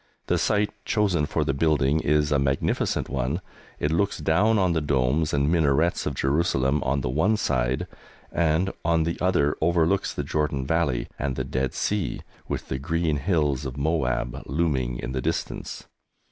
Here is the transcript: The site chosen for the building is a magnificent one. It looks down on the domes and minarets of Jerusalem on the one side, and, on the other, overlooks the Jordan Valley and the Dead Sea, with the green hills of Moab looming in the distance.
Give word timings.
The 0.25 0.39
site 0.39 0.71
chosen 0.83 1.27
for 1.27 1.43
the 1.43 1.53
building 1.53 1.99
is 1.99 2.31
a 2.31 2.39
magnificent 2.39 3.07
one. 3.07 3.39
It 3.79 3.91
looks 3.91 4.17
down 4.17 4.57
on 4.57 4.73
the 4.73 4.81
domes 4.81 5.31
and 5.31 5.47
minarets 5.51 6.07
of 6.07 6.15
Jerusalem 6.15 6.81
on 6.81 7.01
the 7.01 7.09
one 7.11 7.37
side, 7.37 7.85
and, 8.31 8.71
on 8.83 9.03
the 9.03 9.19
other, 9.21 9.55
overlooks 9.61 10.11
the 10.11 10.23
Jordan 10.23 10.65
Valley 10.65 11.07
and 11.19 11.35
the 11.35 11.43
Dead 11.43 11.75
Sea, 11.75 12.21
with 12.47 12.67
the 12.67 12.79
green 12.79 13.17
hills 13.17 13.63
of 13.63 13.77
Moab 13.77 14.41
looming 14.47 14.97
in 14.97 15.11
the 15.11 15.21
distance. 15.21 15.85